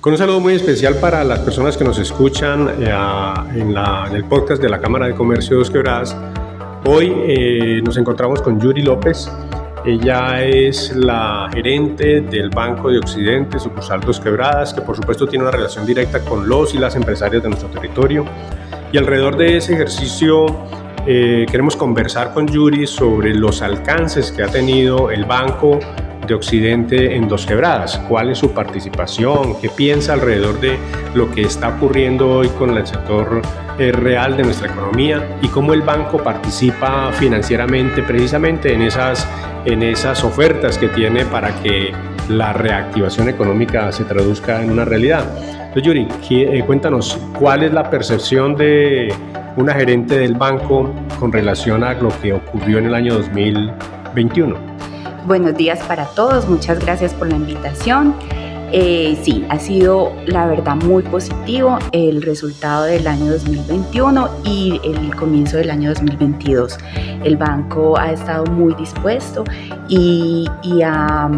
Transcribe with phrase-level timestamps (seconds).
[0.00, 2.90] Con un saludo muy especial para las personas que nos escuchan eh,
[3.54, 3.76] en,
[4.16, 6.16] el podcast de la Cámara de Comercio de Dos Quebradas.
[6.86, 9.30] Hoy eh, nos encontramos con Yuri López.
[9.84, 15.44] Ella es la gerente del Banco de Occidente, sucursal Dos Quebradas, que por supuesto tiene
[15.44, 18.24] una relación directa con los y las empresarias de nuestro territorio.
[18.92, 20.46] Y alrededor de ese ejercicio
[21.06, 25.78] eh, queremos conversar con Yuri sobre los alcances que ha tenido el banco
[26.30, 30.78] de Occidente en Dos Quebradas, cuál es su participación, qué piensa alrededor de
[31.12, 33.42] lo que está ocurriendo hoy con el sector
[33.80, 39.26] eh, real de nuestra economía y cómo el banco participa financieramente precisamente en esas,
[39.64, 41.92] en esas ofertas que tiene para que
[42.28, 45.24] la reactivación económica se traduzca en una realidad.
[45.36, 49.12] Entonces, Yuri, eh, cuéntanos cuál es la percepción de
[49.56, 54.69] una gerente del banco con relación a lo que ocurrió en el año 2021.
[55.26, 58.14] Buenos días para todos, muchas gracias por la invitación.
[58.72, 65.14] Eh, sí, ha sido la verdad muy positivo el resultado del año 2021 y el
[65.14, 66.78] comienzo del año 2022.
[67.22, 69.44] El banco ha estado muy dispuesto
[69.88, 70.48] y,
[70.82, 71.28] ha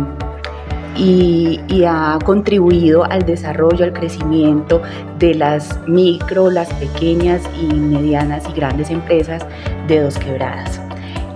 [0.96, 4.80] y, ha contribuido al desarrollo, al crecimiento
[5.18, 9.44] de las micro, las pequeñas y medianas y grandes empresas
[9.88, 10.80] de Dos Quebradas.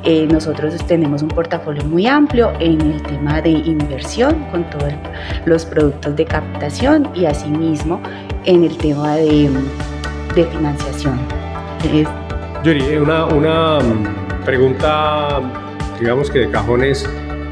[0.09, 4.93] Eh, nosotros tenemos un portafolio muy amplio en el tema de inversión con todos
[5.47, 8.01] los productos de captación y asimismo
[8.45, 9.51] en el tema de,
[10.33, 11.19] financiación.
[12.63, 15.41] Yuri, una, una mm, pregunta,
[15.99, 17.05] digamos que de cajones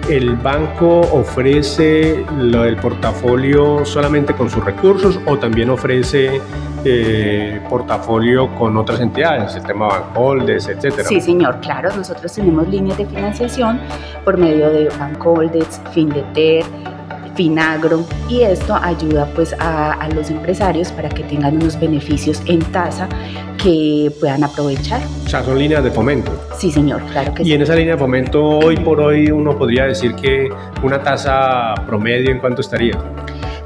[0.08, 6.40] el banco ofrece lo del portafolio solamente con sus recursos o también ofrece
[6.84, 11.08] eh, portafolio con otras entidades, el tema Bancoldes, etcétera.
[11.08, 13.80] Sí, señor, claro, nosotros tenemos líneas de financiación
[14.24, 16.64] por medio de Bancoldes, Findeter,
[17.34, 23.08] Finagro y esto ayuda pues a, los empresarios para que tengan unos beneficios en tasa
[23.62, 25.00] que puedan aprovechar.
[25.24, 26.30] O sea, son líneas de fomento.
[26.56, 27.50] Sí, señor, claro que y sí.
[27.50, 30.48] Y en esa línea de fomento, hoy por hoy, uno podría decir que
[30.82, 32.98] una tasa promedio, ¿en cuánto estaría?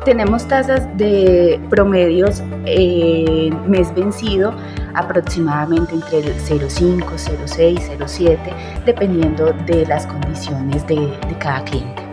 [0.05, 4.55] Tenemos tasas de promedios eh, mes vencido
[4.95, 8.39] aproximadamente entre el 0,5, 0,6, 0,7,
[8.87, 12.08] dependiendo de las condiciones de, de cada cliente.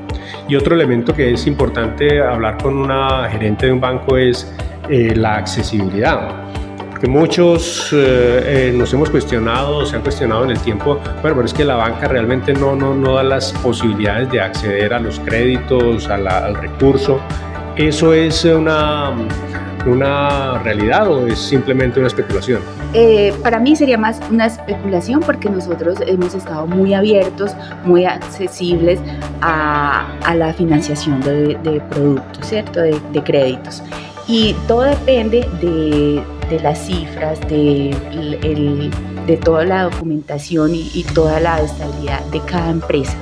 [0.47, 4.53] Y otro elemento que es importante hablar con una gerente de un banco es
[4.89, 6.44] eh, la accesibilidad.
[6.91, 11.45] Porque muchos eh, eh, nos hemos cuestionado, se han cuestionado en el tiempo, bueno, pero
[11.45, 15.19] es que la banca realmente no, no, no da las posibilidades de acceder a los
[15.19, 17.19] créditos, al recurso.
[17.75, 19.12] Eso es una
[19.85, 22.62] una realidad o es simplemente una especulación?
[22.94, 27.51] Eh, para mí sería más una especulación porque nosotros hemos estado muy abiertos,
[27.85, 29.00] muy accesibles
[29.41, 32.81] a, la financiación de, productos, ¿cierto?
[32.81, 33.84] De, créditos.
[34.28, 37.95] Y todo depende de, las cifras, de,
[39.28, 43.18] de toda la documentación y toda la estabilidad de cada empresa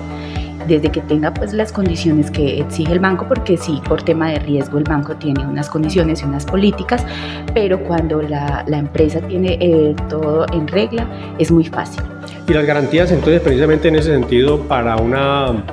[0.68, 4.40] desde que tenga pues las condiciones que exige el banco, porque sí, por tema de
[4.40, 7.06] riesgo el banco tiene unas condiciones y unas políticas,
[7.54, 11.08] pero cuando la, la empresa tiene eh, todo en regla
[11.40, 12.04] es muy fácil.
[12.48, 15.64] Y las garantías entonces precisamente en ese sentido para una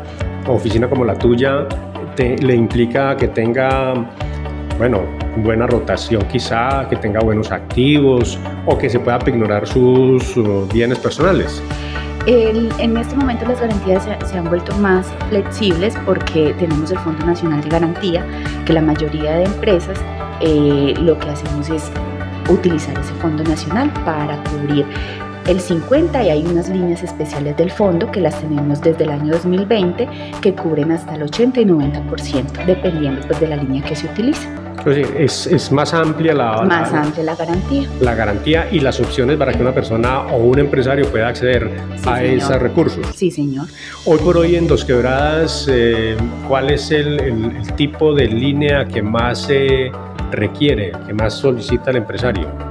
[0.46, 1.66] oficina como la tuya
[2.18, 3.94] le implica que tenga,
[4.76, 5.00] bueno,
[5.38, 10.34] buena rotación quizá, que tenga buenos activos o que se pueda ignorar sus
[10.72, 11.62] bienes personales
[12.26, 17.62] en este momento las garantías se, han vuelto más flexibles porque tenemos el Fondo Nacional
[17.62, 18.24] de Garantía,
[18.66, 19.98] que la mayoría de empresas
[20.40, 21.90] eh, lo que hacemos es
[22.48, 24.86] utilizar ese Fondo Nacional para cubrir
[25.46, 29.32] el 50 y hay unas líneas especiales del fondo que las tenemos desde el año
[29.32, 30.08] 2020
[30.40, 34.59] que cubren hasta el 80 y 90% dependiendo pues, de la línea que se utilice.
[34.82, 37.88] Pues es, es, más amplia la, más amplia la garantía.
[38.00, 41.70] La garantía y las opciones para que una persona o un empresario pueda acceder
[42.06, 43.06] a esos recursos.
[43.14, 43.66] Sí, señor.
[44.04, 46.16] Hoy por hoy en Dos Quebradas, eh,
[46.48, 49.90] ¿cuál es el, el, tipo de línea que más se
[50.30, 52.69] requiere, que más solicita el empresario?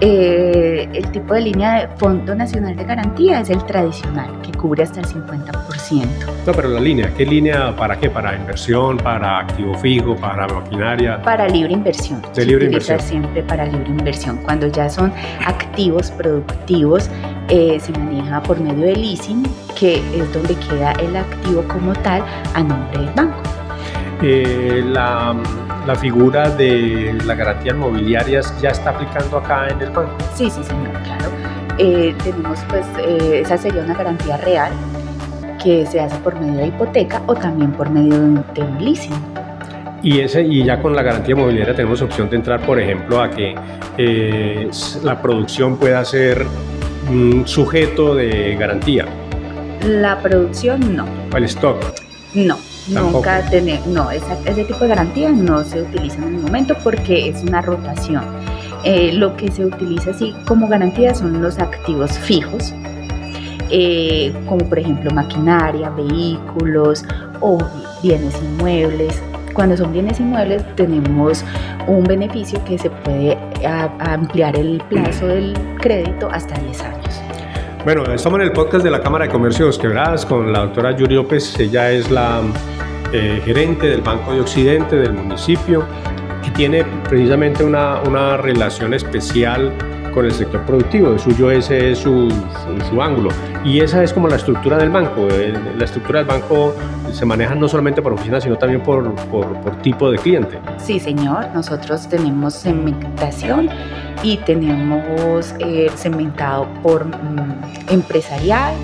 [0.00, 4.84] Eh, el tipo de línea de Fondo Nacional de Garantía es el tradicional, que cubre
[4.84, 6.06] hasta el 50%.
[6.46, 8.08] No, pero la línea, ¿qué línea para qué?
[8.08, 11.20] ¿Para inversión, para activo fijo, para maquinaria?
[11.22, 12.22] Para libre inversión.
[12.32, 13.00] De libre inversión.
[13.00, 14.36] siempre para libre inversión.
[14.44, 15.12] Cuando ya son
[15.44, 17.10] activos productivos,
[17.48, 19.42] eh, se maneja por medio de leasing,
[19.76, 22.22] que es donde queda el activo como tal
[22.54, 23.42] a nombre del banco.
[24.22, 25.34] Eh, la
[25.88, 30.14] la figura de la garantía inmobiliaria ya está aplicando acá en el banco.
[30.34, 31.30] Sí, sí, señor, claro.
[31.78, 34.70] Eh, tenemos, pues, eh, esa sería una garantía real
[35.62, 39.14] que se hace por medio de hipoteca o también por medio de un leasing.
[40.02, 43.30] Y, ese, y ya con la garantía mobiliaria tenemos opción de entrar, por ejemplo, a
[43.30, 43.54] que
[43.96, 44.68] eh,
[45.02, 46.44] la producción pueda ser
[47.10, 49.06] un sujeto de garantía.
[49.86, 51.06] La producción no.
[51.32, 51.78] ¿O el stock?
[52.34, 52.58] No,
[52.90, 57.42] nunca tener, no, ese tipo de garantía no se utiliza en el momento porque es
[57.42, 58.22] una rotación.
[58.84, 62.72] Eh, lo que se utiliza así como garantía son los activos fijos,
[63.70, 67.04] eh, como por ejemplo maquinaria, vehículos
[67.40, 67.58] o
[68.02, 69.20] bienes inmuebles.
[69.52, 71.44] Cuando son bienes inmuebles tenemos
[71.88, 73.36] un beneficio que se puede
[73.98, 77.27] ampliar el plazo del crédito hasta 10 años.
[77.88, 80.58] Bueno, estamos en el podcast de la Cámara de Comercio de Dos Quebradas con la
[80.58, 81.58] doctora Yuri López.
[81.58, 82.42] Ella es la
[83.14, 85.86] eh, gerente del Banco de Occidente del municipio,
[86.44, 89.72] que tiene precisamente una, una relación especial
[90.12, 92.28] con el sector productivo, de suyo ese es su,
[92.88, 93.30] su, ángulo.
[93.64, 95.28] Y esa es como la estructura del banco.
[95.76, 96.74] La estructura del banco
[97.12, 100.58] se maneja no solamente por oficina, sino también por, por, por tipo de cliente.
[100.78, 101.48] Sí, señor.
[101.54, 103.68] Nosotros tenemos segmentación
[104.22, 108.74] y tenemos eh, segmentado por mm, empresarial,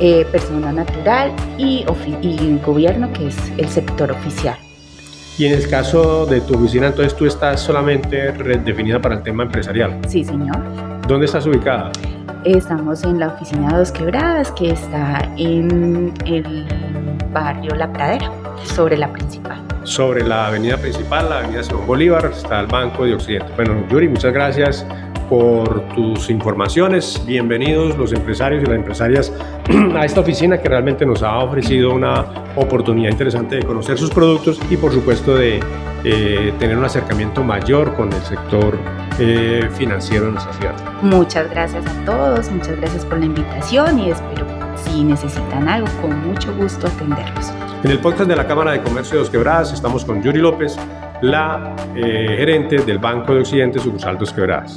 [0.00, 1.84] eh, persona natural y,
[2.22, 4.56] y gobierno, que es el sector oficial.
[5.38, 9.44] Y en el caso de tu oficina, entonces tú estás solamente definida para el tema
[9.44, 9.96] empresarial.
[10.08, 10.58] Sí, señor.
[11.06, 11.92] ¿Dónde estás ubicada?
[12.44, 16.66] Estamos en la oficina Dos Quebradas, que está en el
[17.32, 18.32] barrio La Pradera,
[18.64, 19.62] sobre la principal.
[19.84, 23.46] Sobre la avenida principal, la avenida Simón Bolívar, está el Banco de Occidente.
[23.54, 24.84] Bueno, Yuri, muchas gracias
[25.28, 27.22] por tus informaciones.
[27.26, 29.32] Bienvenidos los empresarios y las empresarias
[29.94, 32.24] a esta oficina que realmente nos ha ofrecido una
[32.56, 35.60] oportunidad interesante de conocer sus productos y por supuesto de
[36.04, 38.78] eh, tener un acercamiento mayor con el sector
[39.18, 40.74] eh, financiero de nuestra ciudad.
[41.02, 44.46] Muchas gracias a todos, muchas gracias por la invitación y espero
[44.76, 47.52] si necesitan algo, con mucho gusto atenderlos.
[47.82, 50.76] En el podcast de la Cámara de Comercio de Dos Quebradas estamos con Yuri López,
[51.20, 54.76] la eh, gerente del Banco de Occidente, sucursal Dos Quebradas.